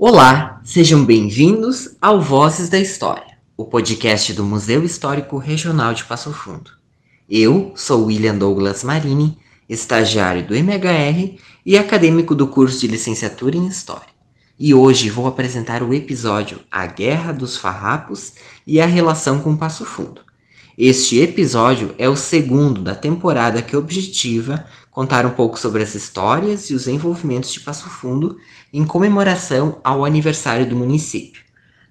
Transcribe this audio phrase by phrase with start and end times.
[0.00, 6.32] Olá, sejam bem-vindos ao Vozes da História, o podcast do Museu Histórico Regional de Passo
[6.32, 6.70] Fundo.
[7.28, 9.36] Eu sou William Douglas Marini,
[9.68, 14.06] estagiário do MHR e acadêmico do curso de licenciatura em História.
[14.56, 18.34] E hoje vou apresentar o episódio A Guerra dos Farrapos
[18.64, 20.20] e a relação com Passo Fundo.
[20.78, 26.70] Este episódio é o segundo da temporada que objetiva contar um pouco sobre as histórias
[26.70, 28.36] e os envolvimentos de Passo Fundo
[28.72, 31.42] em comemoração ao aniversário do município.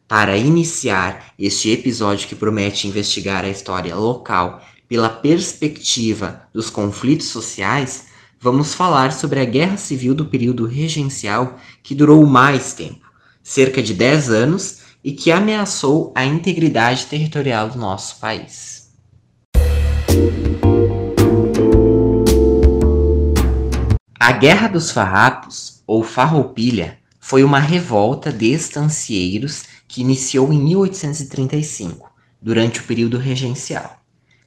[0.08, 8.06] Para iniciar este episódio que promete investigar a história local pela perspectiva dos conflitos sociais,
[8.40, 13.06] vamos falar sobre a Guerra Civil do período regencial que durou mais tempo,
[13.44, 18.77] cerca de 10 anos, e que ameaçou a integridade territorial do nosso país.
[24.20, 32.12] A Guerra dos Farrapos, ou Farroupilha, foi uma revolta de estancieiros que iniciou em 1835,
[32.42, 34.02] durante o período regencial.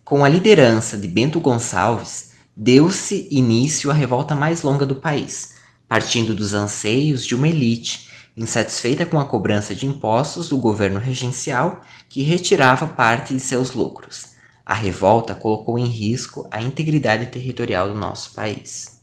[0.04, 5.54] Com a liderança de Bento Gonçalves, deu-se início à revolta mais longa do país,
[5.88, 11.80] partindo dos anseios de uma elite insatisfeita com a cobrança de impostos do governo regencial
[12.08, 14.30] que retirava parte de seus lucros.
[14.66, 18.99] A revolta colocou em risco a integridade territorial do nosso país.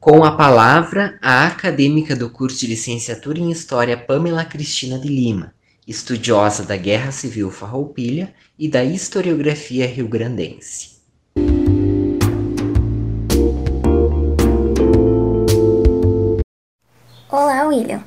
[0.00, 5.52] Com a palavra, a acadêmica do curso de licenciatura em História Pamela Cristina de Lima,
[5.86, 11.02] estudiosa da Guerra Civil Farroupilha e da historiografia rio-grandense.
[17.30, 18.02] Olá, William.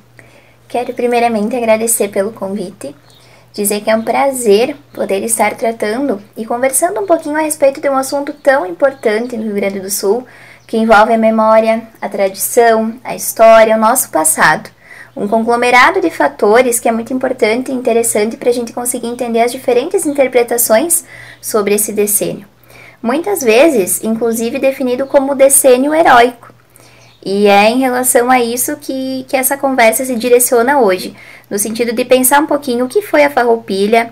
[0.66, 2.92] Quero primeiramente agradecer pelo convite,
[3.52, 7.88] dizer que é um prazer poder estar tratando e conversando um pouquinho a respeito de
[7.88, 10.26] um assunto tão importante no Rio Grande do Sul
[10.66, 14.70] que envolve a memória, a tradição, a história, o nosso passado.
[15.16, 19.40] Um conglomerado de fatores que é muito importante e interessante para a gente conseguir entender
[19.40, 21.04] as diferentes interpretações
[21.40, 22.48] sobre esse decênio.
[23.00, 26.52] Muitas vezes, inclusive, definido como decênio heróico.
[27.24, 31.14] E é em relação a isso que, que essa conversa se direciona hoje,
[31.48, 34.10] no sentido de pensar um pouquinho o que foi a farroupilha,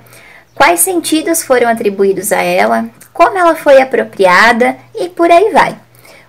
[0.54, 5.76] quais sentidos foram atribuídos a ela, como ela foi apropriada e por aí vai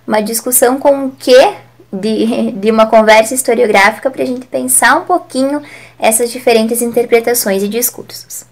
[0.06, 1.54] uma discussão com o que
[1.92, 5.62] de, de uma conversa historiográfica para a gente pensar um pouquinho
[5.98, 8.44] essas diferentes interpretações e discursos.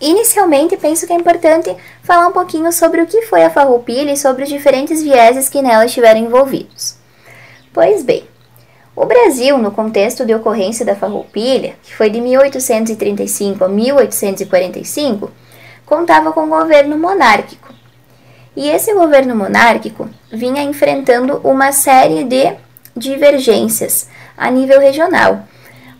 [0.00, 4.16] Inicialmente, penso que é importante falar um pouquinho sobre o que foi a farroupilha e
[4.16, 6.96] sobre os diferentes vieses que nela estiveram envolvidos.
[7.72, 8.24] Pois bem,
[8.94, 15.30] o Brasil, no contexto de ocorrência da farroupilha, que foi de 1835 a 1845,
[15.86, 17.63] contava com um governo monárquico,
[18.56, 22.52] e esse governo monárquico vinha enfrentando uma série de
[22.96, 25.44] divergências a nível regional.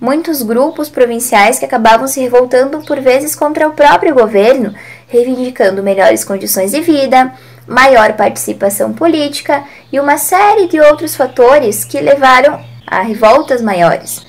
[0.00, 4.74] Muitos grupos provinciais que acabavam se revoltando por vezes contra o próprio governo,
[5.08, 7.32] reivindicando melhores condições de vida,
[7.66, 14.24] maior participação política e uma série de outros fatores que levaram a revoltas maiores,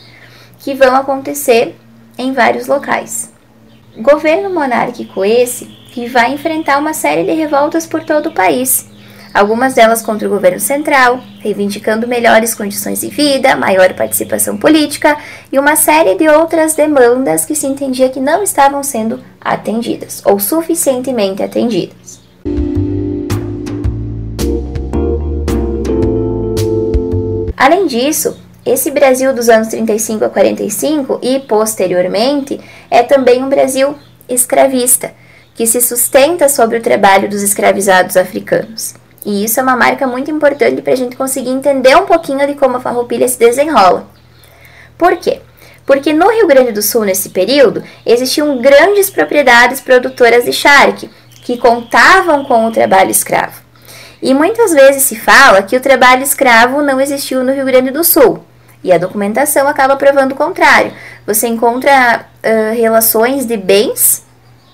[0.59, 1.75] que vão acontecer
[2.17, 3.31] em vários locais.
[3.97, 8.85] Governo monárquico esse que vai enfrentar uma série de revoltas por todo o país.
[9.33, 15.17] Algumas delas contra o governo central, reivindicando melhores condições de vida, maior participação política
[15.49, 20.37] e uma série de outras demandas que se entendia que não estavam sendo atendidas ou
[20.37, 22.19] suficientemente atendidas.
[27.55, 32.59] Além disso, esse Brasil dos anos 35 a 45 e posteriormente
[32.91, 33.95] é também um Brasil
[34.27, 35.13] escravista
[35.55, 38.93] que se sustenta sobre o trabalho dos escravizados africanos.
[39.25, 42.53] E isso é uma marca muito importante para a gente conseguir entender um pouquinho de
[42.53, 44.07] como a farroupilha se desenrola.
[44.97, 45.41] Por quê?
[45.85, 51.09] Porque no Rio Grande do Sul, nesse período, existiam grandes propriedades produtoras de charque,
[51.43, 53.61] que contavam com o trabalho escravo.
[54.21, 58.03] E muitas vezes se fala que o trabalho escravo não existiu no Rio Grande do
[58.03, 58.43] Sul.
[58.83, 60.91] E a documentação acaba provando o contrário.
[61.25, 64.24] Você encontra uh, relações de bens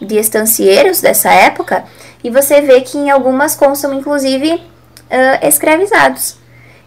[0.01, 1.83] de estancieiros dessa época
[2.23, 6.37] e você vê que em algumas constam inclusive uh, escravizados.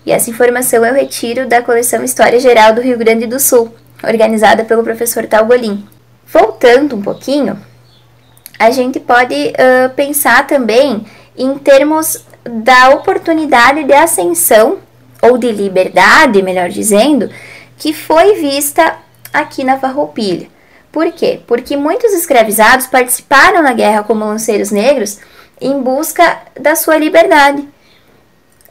[0.05, 4.65] E essa informação eu retiro da coleção História Geral do Rio Grande do Sul, organizada
[4.65, 5.87] pelo professor Talgolin.
[6.27, 7.59] Voltando um pouquinho,
[8.59, 11.07] a gente pode uh, pensar também
[11.37, 14.79] em termos da oportunidade de ascensão,
[15.23, 17.31] ou de liberdade, melhor dizendo,
[17.79, 18.97] que foi vista
[19.33, 20.49] aqui na Farroupilha.
[20.95, 21.41] Por quê?
[21.45, 25.19] Porque muitos escravizados participaram na guerra como lanceiros negros
[25.61, 27.69] em busca da sua liberdade.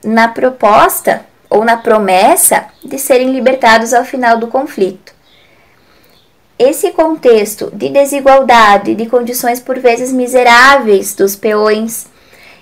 [0.06, 5.14] na proposta ou na promessa de serem libertados ao final do conflito.
[6.60, 12.08] Esse contexto de desigualdade, de condições por vezes miseráveis dos peões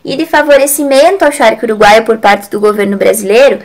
[0.06, 3.60] e de favorecimento ao charque uruguaio por parte do governo brasileiro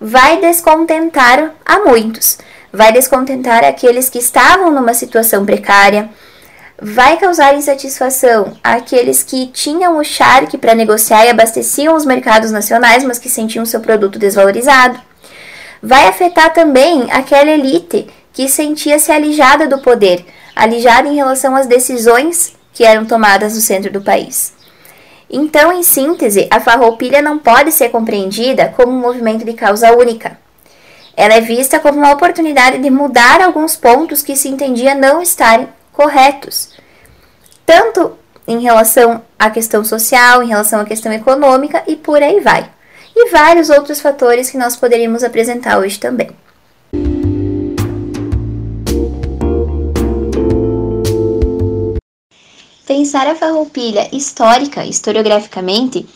[0.00, 2.38] vai descontentar a muitos,
[2.72, 6.08] vai descontentar aqueles que estavam numa situação precária,
[6.80, 13.04] vai causar insatisfação àqueles que tinham o charque para negociar e abasteciam os mercados nacionais,
[13.04, 14.98] mas que sentiam seu produto desvalorizado.
[15.82, 20.24] Vai afetar também aquela elite que sentia-se alijada do poder,
[20.56, 24.54] alijada em relação às decisões que eram tomadas no centro do país.
[25.28, 30.38] Então, em síntese, a farroupilha não pode ser compreendida como um movimento de causa única.
[31.16, 35.68] Ela é vista como uma oportunidade de mudar alguns pontos que se entendia não estarem
[35.92, 36.70] corretos,
[37.66, 38.16] tanto
[38.48, 42.68] em relação à questão social, em relação à questão econômica e por aí vai.
[43.14, 46.30] E vários outros fatores que nós poderíamos apresentar hoje também.
[52.86, 56.06] Pensar a farroupilha histórica, historiograficamente,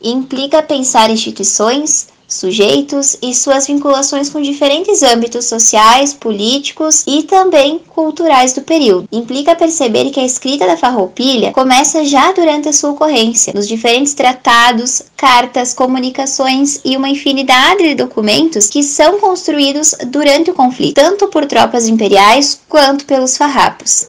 [0.00, 8.52] implica pensar instituições, sujeitos e suas vinculações com diferentes âmbitos sociais, políticos e também culturais
[8.52, 9.08] do período.
[9.10, 14.12] Implica perceber que a escrita da farroupilha começa já durante a sua ocorrência, nos diferentes
[14.12, 21.28] tratados, cartas, comunicações e uma infinidade de documentos que são construídos durante o conflito, tanto
[21.28, 24.06] por tropas imperiais quanto pelos farrapos.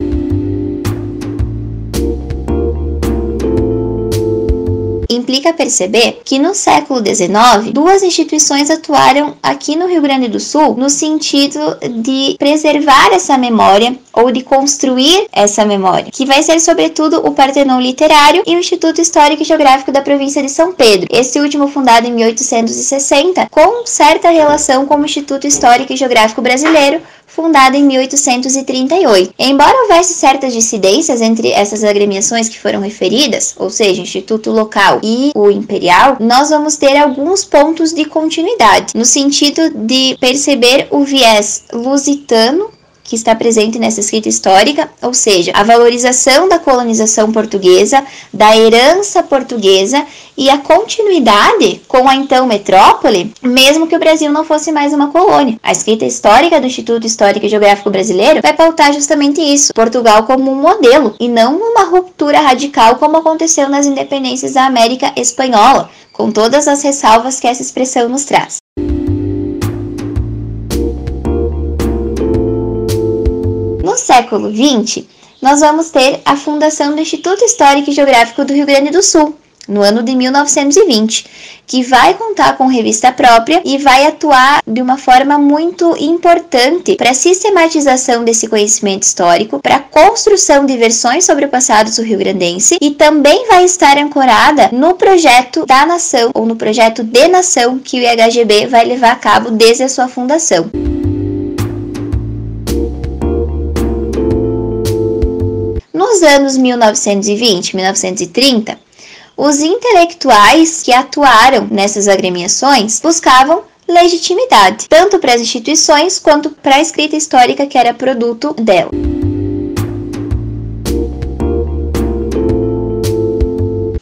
[5.29, 10.75] Implica perceber que no século XIX, duas instituições atuaram aqui no Rio Grande do Sul
[10.75, 11.59] no sentido
[12.01, 17.79] de preservar essa memória ou de construir essa memória, que vai ser sobretudo o Partenon
[17.79, 21.07] Literário e o Instituto Histórico e Geográfico da província de São Pedro.
[21.11, 27.01] Esse último fundado em 1860, com certa relação com o Instituto Histórico e Geográfico Brasileiro,
[27.29, 29.33] fundada em 1838.
[29.39, 35.18] Embora houvesse certas dissidências entre essas agremiações que foram referidas, ou seja, Instituto Local e
[35.35, 41.63] o Imperial, nós vamos ter alguns pontos de continuidade, no sentido de perceber o viés
[41.73, 42.78] lusitano
[43.09, 49.23] que está presente nessa escrita histórica, ou seja, a valorização da colonização portuguesa, da herança
[49.23, 50.05] portuguesa
[50.37, 55.07] e a continuidade com a então metrópole, mesmo que o Brasil não fosse mais uma
[55.07, 55.59] colônia.
[55.63, 60.51] A escrita histórica do Instituto Histórico e Geográfico Brasileiro vai pautar justamente isso: Portugal como
[60.51, 66.31] um modelo e não uma ruptura radical como aconteceu nas independências da América Espanhola, com
[66.31, 68.58] todas as ressalvas que essa expressão nos traz.
[74.09, 75.05] Século XX,
[75.39, 79.35] nós vamos ter a fundação do Instituto Histórico e Geográfico do Rio Grande do Sul,
[79.67, 81.27] no ano de 1920,
[81.67, 87.11] que vai contar com revista própria e vai atuar de uma forma muito importante para
[87.11, 92.17] a sistematização desse conhecimento histórico, para a construção de versões sobre o passado do Rio
[92.17, 97.77] Grandense e também vai estar ancorada no projeto da nação ou no projeto de nação
[97.77, 100.88] que o IHGB vai levar a cabo desde a sua fundação.
[106.09, 108.79] Nos anos 1920 e 1930,
[109.37, 116.81] os intelectuais que atuaram nessas agremiações buscavam legitimidade, tanto para as instituições quanto para a
[116.81, 118.89] escrita histórica que era produto dela.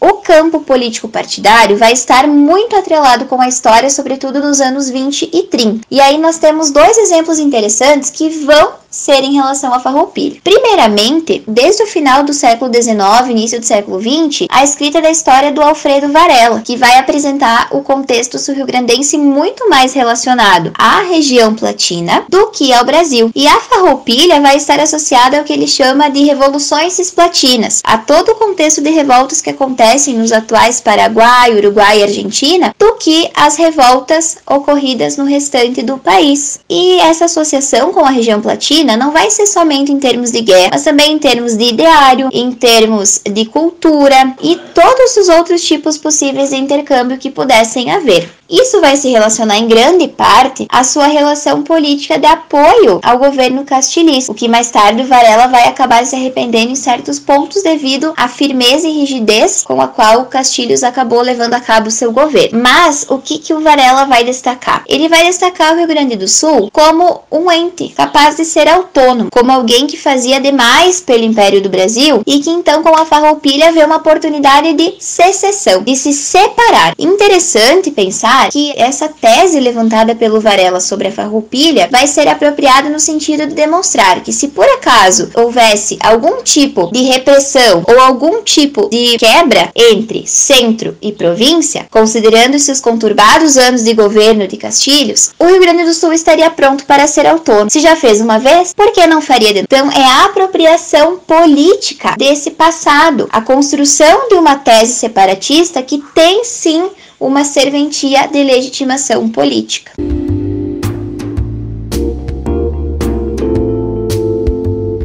[0.10, 5.30] O campo político partidário vai estar muito atrelado com a história, sobretudo nos anos 20
[5.34, 5.86] e 30.
[5.92, 10.40] E aí nós temos dois exemplos interessantes que vão ser em relação à farroupilha.
[10.42, 15.52] Primeiramente, desde o final do século XIX, início do século XX, a escrita da história
[15.52, 22.24] do Alfredo Varela, que vai apresentar o contexto sul-rio-grandense muito mais relacionado à região platina
[22.30, 23.30] do que ao Brasil.
[23.36, 28.32] E a farroupilha vai estar associada ao que ele chama de revoluções cisplatinas, a todo
[28.32, 33.56] o contexto de revoltas que acontecem nos atuais Paraguai, Uruguai e Argentina, do que as
[33.56, 36.60] revoltas ocorridas no restante do país.
[36.70, 40.70] E essa associação com a região platina não vai ser somente em termos de guerra,
[40.74, 45.98] mas também em termos de ideário, em termos de cultura e todos os outros tipos
[45.98, 48.30] possíveis de intercâmbio que pudessem haver.
[48.50, 53.66] Isso vai se relacionar em grande parte à sua relação política de apoio ao governo
[53.66, 58.30] castilhista, o que mais tarde Varela vai acabar se arrependendo em certos pontos devido à
[58.30, 62.62] firmeza e rigidez com a qual o Castilhos acabou levando a cabo seu governo.
[62.62, 64.84] Mas o que, que o Varela vai destacar?
[64.88, 69.30] Ele vai destacar o Rio Grande do Sul como um ente capaz de ser autônomo,
[69.30, 73.74] como alguém que fazia demais pelo Império do Brasil e que então com a farroupilha
[73.74, 76.94] vê uma oportunidade de secessão, de se separar.
[76.98, 83.00] Interessante pensar que essa tese levantada pelo Varela sobre a farroupilha vai ser apropriada no
[83.00, 88.90] sentido de demonstrar que se por acaso houvesse algum tipo de repressão ou algum tipo
[88.90, 95.46] de quebra entre centro e província, considerando-se os conturbados anos de governo de Castilhos, o
[95.46, 97.70] Rio Grande do Sul estaria pronto para ser autônomo.
[97.70, 102.16] Se já fez uma vez, por que não faria de Então é a apropriação política
[102.18, 106.90] desse passado, a construção de uma tese separatista que tem sim
[107.20, 109.92] uma serventia de legitimação política.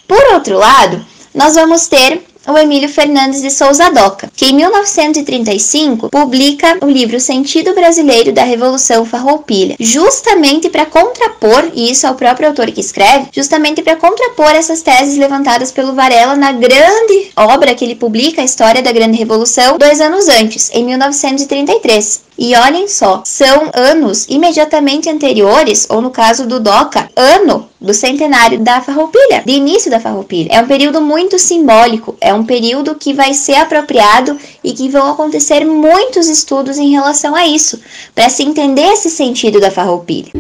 [0.07, 1.05] Por outro lado,
[1.35, 7.21] nós vamos ter o Emílio Fernandes de Souza Doca, que em 1935 publica o livro
[7.21, 12.81] Sentido Brasileiro da Revolução Farroupilha, justamente para contrapor, e isso é o próprio autor que
[12.81, 18.43] escreve, justamente para contrapor essas teses levantadas pelo Varela na grande obra que ele publica,
[18.43, 22.32] a História da Grande Revolução, dois anos antes, em 1933.
[22.39, 28.61] E olhem só, são anos imediatamente anteriores, ou no caso do DOCA, ano do centenário
[28.61, 30.49] da Farroupilha, de início da Farroupilha.
[30.51, 35.11] É um período muito simbólico, é um período que vai ser apropriado e que vão
[35.11, 37.79] acontecer muitos estudos em relação a isso,
[38.15, 40.33] para se entender esse sentido da Farroupilha.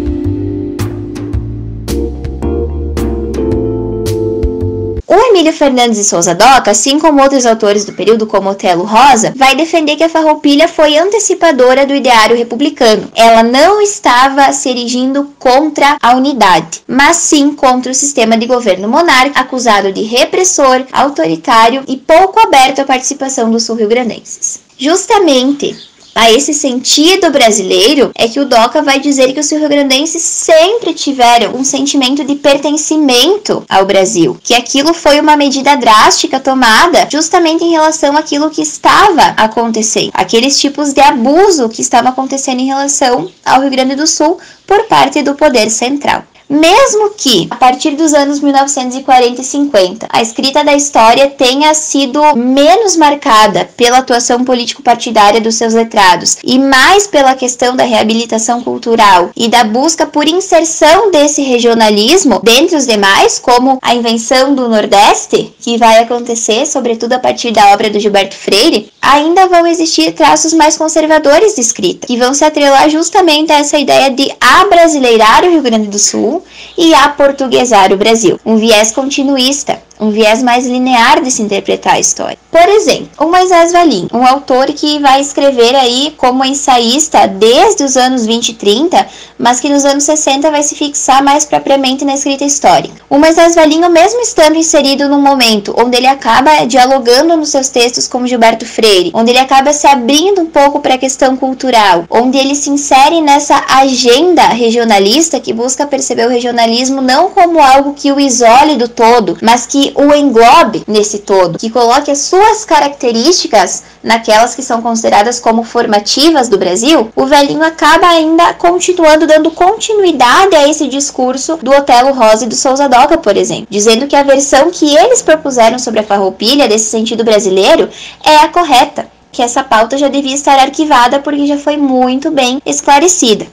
[5.15, 9.31] O Emílio Fernandes de Souza Doca, assim como outros autores do período como Otelo Rosa,
[9.37, 13.13] vai defender que a farroupilha foi antecipadora do ideário republicano.
[13.15, 18.89] Ela não estava se erigindo contra a unidade, mas sim contra o sistema de governo
[18.89, 24.61] monárquico, acusado de repressor, autoritário e pouco aberto à participação dos sul-rio-grandenses.
[24.79, 25.77] Justamente
[26.15, 31.55] a esse sentido brasileiro é que o Doca vai dizer que os rio-grandenses sempre tiveram
[31.55, 37.71] um sentimento de pertencimento ao Brasil, que aquilo foi uma medida drástica tomada justamente em
[37.71, 43.61] relação àquilo que estava acontecendo, aqueles tipos de abuso que estava acontecendo em relação ao
[43.61, 46.25] Rio Grande do Sul por parte do poder central.
[46.53, 52.21] Mesmo que, a partir dos anos 1940 e 50, a escrita da história tenha sido
[52.37, 59.31] menos marcada pela atuação político-partidária dos seus letrados e mais pela questão da reabilitação cultural
[59.35, 65.55] e da busca por inserção desse regionalismo dentre os demais, como a invenção do Nordeste,
[65.59, 70.53] que vai acontecer sobretudo a partir da obra do Gilberto Freire, ainda vão existir traços
[70.53, 75.51] mais conservadores de escrita, que vão se atrelar justamente a essa ideia de abrasileirar o
[75.51, 76.42] Rio Grande do Sul
[76.77, 82.01] e aportuguesar o Brasil, um viés continuista um viés mais linear de se interpretar a
[82.01, 82.37] história.
[82.51, 87.97] Por exemplo, o Moisés Valim, um autor que vai escrever aí como ensaísta desde os
[87.97, 89.07] anos 20 e 30,
[89.39, 92.95] mas que nos anos 60 vai se fixar mais propriamente na escrita histórica.
[93.09, 98.07] O Moisés Valim, mesmo estando inserido num momento onde ele acaba dialogando nos seus textos
[98.07, 102.39] com Gilberto Freire, onde ele acaba se abrindo um pouco para a questão cultural, onde
[102.39, 108.13] ele se insere nessa agenda regionalista que busca perceber o regionalismo não como algo que
[108.13, 113.83] o isole do todo, mas que o englobe nesse todo, que coloque as suas características
[114.03, 120.55] naquelas que são consideradas como formativas do Brasil, o velhinho acaba ainda continuando dando continuidade
[120.55, 124.23] a esse discurso do Otelo Rosa e do Souza Doca, por exemplo, dizendo que a
[124.23, 127.89] versão que eles propuseram sobre a farroupilha desse sentido brasileiro
[128.25, 132.61] é a correta, que essa pauta já devia estar arquivada porque já foi muito bem
[132.67, 133.47] esclarecida.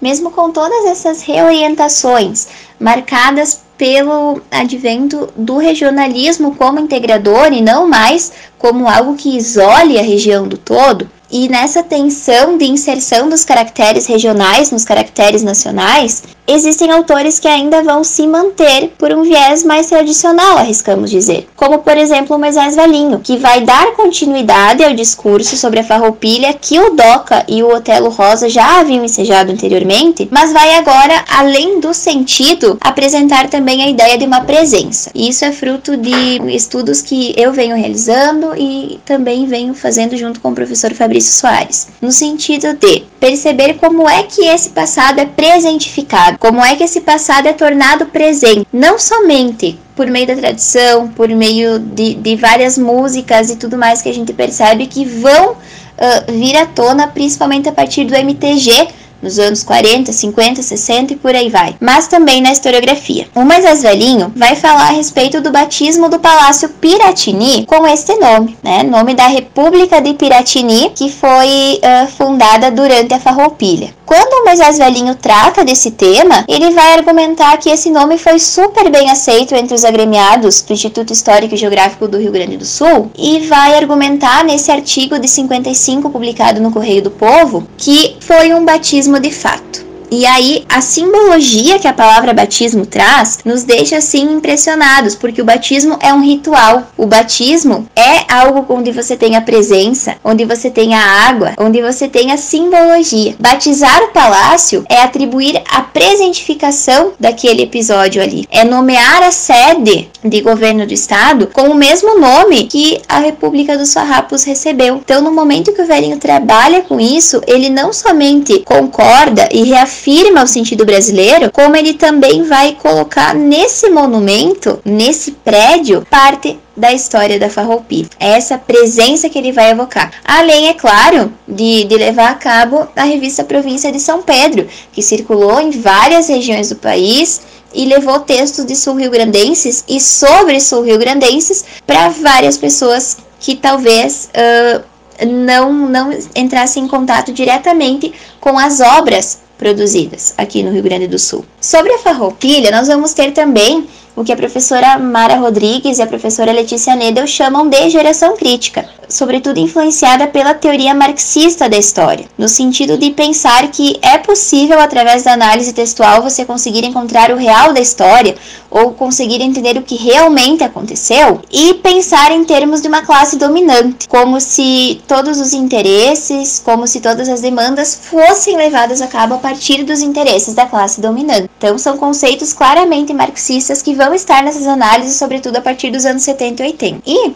[0.00, 8.32] Mesmo com todas essas reorientações marcadas pelo advento do regionalismo como integrador e não mais
[8.58, 14.06] como algo que isole a região do todo, e nessa tensão de inserção dos caracteres
[14.06, 19.86] regionais nos caracteres nacionais, existem autores que ainda vão se manter por um viés mais
[19.86, 25.56] tradicional, arriscamos dizer, como por exemplo o Moisés Valinho, que vai dar continuidade ao discurso
[25.56, 30.52] sobre a farroupilha que o Doca e o Otelo Rosa já haviam ensejado anteriormente, mas
[30.52, 35.10] vai agora, além do sentido, apresentar também a ideia de uma presença.
[35.14, 40.40] E isso é fruto de estudos que eu venho realizando e também venho fazendo junto
[40.40, 45.26] com o professor Fabrício Soares, no sentido de perceber como é que esse passado é
[45.26, 51.06] presentificado, como é que esse passado é tornado presente, não somente por meio da tradição,
[51.08, 55.52] por meio de, de várias músicas e tudo mais que a gente percebe que vão
[55.52, 58.88] uh, vir à tona, principalmente a partir do MTG,
[59.22, 63.28] nos anos 40, 50, 60 e por aí vai, mas também na historiografia.
[63.34, 68.56] O mais velhinho vai falar a respeito do batismo do Palácio Piratini com este nome,
[68.62, 68.82] né?
[68.82, 73.90] Nome da República de Piratini, que foi uh, fundada durante a Farroupilha.
[74.10, 78.90] Quando o Moisés Velhinho trata desse tema, ele vai argumentar que esse nome foi super
[78.90, 83.08] bem aceito entre os agremiados do Instituto Histórico e Geográfico do Rio Grande do Sul
[83.16, 88.64] e vai argumentar nesse artigo de 55 publicado no Correio do Povo que foi um
[88.64, 89.89] batismo de fato.
[90.12, 95.44] E aí, a simbologia que a palavra batismo traz nos deixa assim impressionados, porque o
[95.44, 96.88] batismo é um ritual.
[96.96, 101.80] O batismo é algo onde você tem a presença, onde você tem a água, onde
[101.80, 103.36] você tem a simbologia.
[103.38, 110.40] Batizar o palácio é atribuir a presentificação daquele episódio ali, é nomear a sede de
[110.40, 114.96] governo do estado com o mesmo nome que a República dos Farrapos recebeu.
[114.96, 119.99] Então, no momento que o velhinho trabalha com isso, ele não somente concorda e reafirma
[120.00, 126.90] afirma o sentido brasileiro, como ele também vai colocar nesse monumento, nesse prédio, parte da
[126.90, 128.08] história da Farroupilha.
[128.18, 130.10] É essa presença que ele vai evocar.
[130.24, 135.02] Além, é claro, de, de levar a cabo a revista Província de São Pedro, que
[135.02, 137.42] circulou em várias regiões do país
[137.74, 144.82] e levou textos de sul-rio-grandenses e sobre sul-rio-grandenses para várias pessoas que talvez uh,
[145.26, 151.18] não, não entrassem em contato diretamente com as obras produzidas aqui no Rio Grande do
[151.18, 151.44] Sul.
[151.60, 153.86] Sobre a farroupilha, nós vamos ter também
[154.16, 158.88] o que a professora Mara Rodrigues e a professora Letícia Nedel chamam de geração crítica,
[159.08, 165.22] sobretudo influenciada pela teoria marxista da história, no sentido de pensar que é possível, através
[165.22, 168.34] da análise textual, você conseguir encontrar o real da história
[168.70, 174.08] ou conseguir entender o que realmente aconteceu e pensar em termos de uma classe dominante,
[174.08, 179.38] como se todos os interesses, como se todas as demandas fossem levadas a cabo a
[179.38, 181.50] partir dos interesses da classe dominante.
[181.58, 186.22] Então, são conceitos claramente marxistas que vão estar nessas análises, sobretudo a partir dos anos
[186.22, 187.02] 70 e 80.
[187.06, 187.34] E,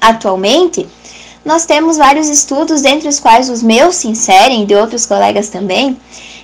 [0.00, 0.88] atualmente,
[1.44, 5.50] nós temos vários estudos, dentre os quais os meus se inserem, e de outros colegas
[5.50, 5.94] também,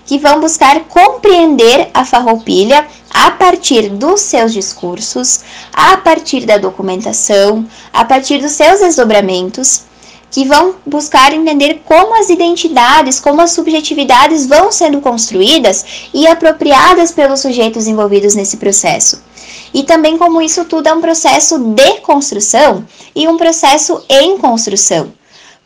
[0.04, 5.40] que vão buscar compreender a farroupilha a partir dos seus discursos,
[5.72, 9.84] a partir da documentação, a partir dos seus desdobramentos,
[10.30, 17.10] que vão buscar entender como as identidades, como as subjetividades vão sendo construídas e apropriadas
[17.10, 19.31] pelos sujeitos envolvidos nesse processo
[19.72, 25.12] e também como isso tudo é um processo de construção e um processo em construção,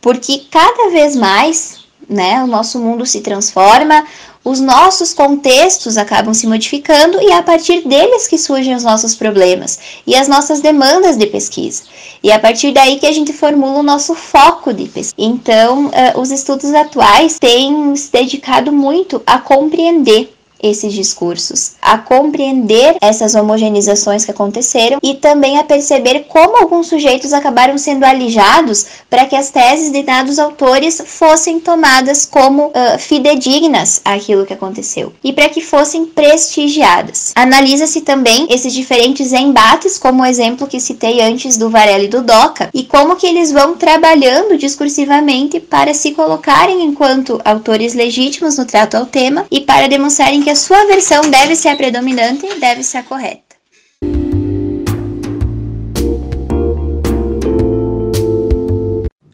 [0.00, 4.04] porque cada vez mais, né, o nosso mundo se transforma,
[4.46, 9.12] os nossos contextos acabam se modificando e é a partir deles que surgem os nossos
[9.12, 11.82] problemas e as nossas demandas de pesquisa.
[12.22, 15.14] E é a partir daí que a gente formula o nosso foco de pesquisa.
[15.18, 22.96] Então, uh, os estudos atuais têm se dedicado muito a compreender esses discursos, a compreender
[23.00, 29.26] essas homogeneizações que aconteceram e também a perceber como alguns sujeitos acabaram sendo alijados para
[29.26, 35.32] que as teses de dados autores fossem tomadas como uh, fidedignas àquilo que aconteceu e
[35.32, 37.32] para que fossem prestigiadas.
[37.34, 42.22] Analisa-se também esses diferentes embates, como o exemplo que citei antes do Varela e do
[42.22, 48.64] Doca, e como que eles vão trabalhando discursivamente para se colocarem enquanto autores legítimos no
[48.64, 52.60] trato ao tema e para demonstrarem que a sua versão deve ser a predominante e
[52.60, 53.56] deve ser a correta.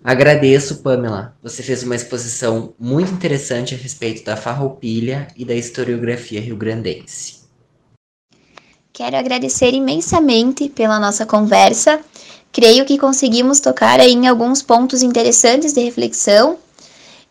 [0.03, 1.37] Agradeço, Pamela.
[1.43, 7.41] Você fez uma exposição muito interessante a respeito da farroupilha e da historiografia rio-grandense.
[8.91, 12.01] Quero agradecer imensamente pela nossa conversa.
[12.51, 16.57] Creio que conseguimos tocar em alguns pontos interessantes de reflexão.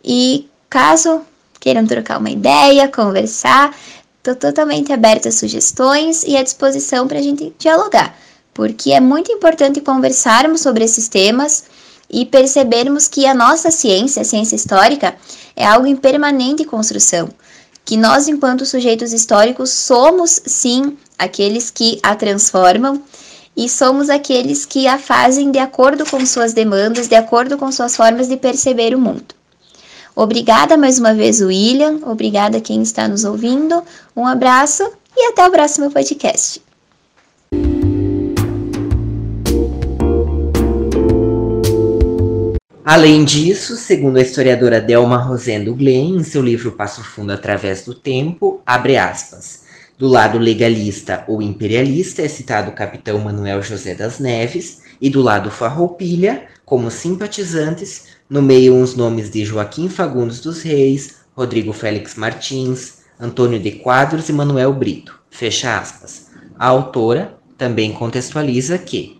[0.05, 1.25] E caso
[1.61, 3.73] queiram trocar uma ideia, conversar.
[4.17, 8.15] Estou totalmente aberta a sugestões e à disposição para a gente dialogar,
[8.53, 11.63] porque é muito importante conversarmos sobre esses temas
[12.09, 15.15] e percebermos que a nossa ciência, a ciência histórica,
[15.55, 17.29] é algo em permanente construção.
[17.85, 23.01] Que nós, enquanto sujeitos históricos, somos sim aqueles que a transformam
[23.55, 27.95] e somos aqueles que a fazem de acordo com suas demandas, de acordo com suas
[27.95, 29.40] formas de perceber o mundo.
[30.15, 31.99] Obrigada mais uma vez, William.
[32.05, 33.81] Obrigada a quem está nos ouvindo.
[34.15, 34.83] Um abraço
[35.15, 36.61] e até o próximo podcast.
[42.83, 47.93] Além disso, segundo a historiadora Delma Rosendo Glenn, em seu livro Passo Fundo através do
[47.93, 49.61] Tempo, abre aspas.
[49.97, 55.21] Do lado legalista ou imperialista é citado o capitão Manuel José das Neves, e do
[55.21, 62.99] lado farroupilha, como simpatizantes, Nomeiam os nomes de Joaquim Fagundes dos Reis, Rodrigo Félix Martins,
[63.19, 65.19] Antônio de Quadros e Manuel Brito.
[65.29, 66.27] Fecha aspas.
[66.57, 69.19] A autora também contextualiza que,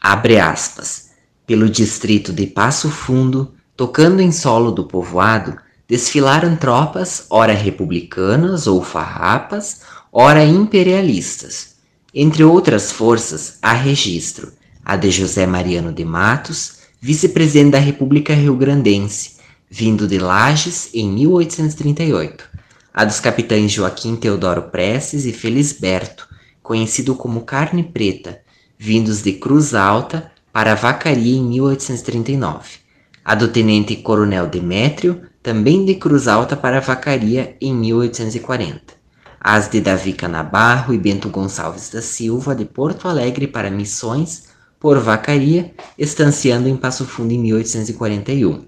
[0.00, 1.10] abre aspas,
[1.46, 8.82] pelo distrito de Passo Fundo, tocando em solo do povoado, desfilaram tropas, ora republicanas ou
[8.82, 11.76] farrapas, ora imperialistas.
[12.12, 14.52] Entre outras forças, há registro
[14.84, 19.36] a de José Mariano de Matos, vice-presidente da República Rio-Grandense,
[19.68, 22.44] vindo de Lages em 1838,
[22.92, 26.28] a dos capitães Joaquim Teodoro Prestes e Felisberto,
[26.62, 28.40] conhecido como Carne Preta,
[28.78, 32.78] vindos de Cruz Alta para Vacaria em 1839,
[33.24, 38.94] a do tenente coronel Demétrio, também de Cruz Alta para Vacaria em 1840.
[39.38, 44.45] As de Davi Canabarro e Bento Gonçalves da Silva de Porto Alegre para Missões
[44.78, 48.64] por Vacaria, estanciando em Passo Fundo em 1841.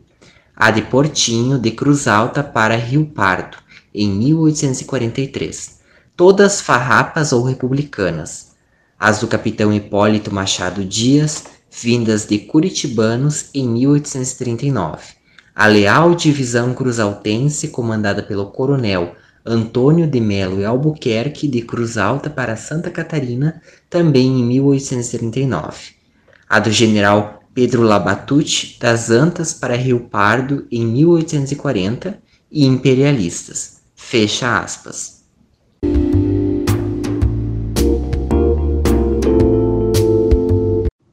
[0.57, 3.59] A de Portinho de Cruz Alta para Rio Pardo
[3.95, 5.79] em 1843.
[6.17, 8.57] Todas farrapas ou republicanas.
[8.99, 15.19] As do capitão Hipólito Machado Dias, vindas de curitibanos em 1839
[15.59, 22.31] a leal divisão cruzaltense, comandada pelo coronel Antônio de Melo e Albuquerque de Cruz Alta
[22.31, 25.98] para Santa Catarina, também em 1839.
[26.49, 32.19] A do general Pedro Labatute das Antas para Rio Pardo em 1840
[32.51, 33.83] e imperialistas.
[33.95, 35.25] Fecha aspas.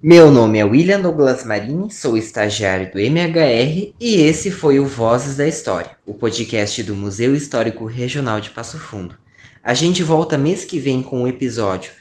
[0.01, 5.35] Meu nome é William Douglas Marini, sou estagiário do MHR e esse foi o Vozes
[5.35, 9.17] da História, o podcast do Museu Histórico Regional de Passo Fundo.
[9.61, 11.91] A gente volta mês que vem com o episódio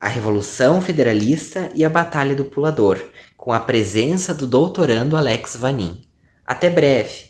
[0.00, 2.98] A Revolução Federalista e a Batalha do Pulador,
[3.36, 6.02] com a presença do doutorando Alex Vanin.
[6.46, 7.25] Até breve!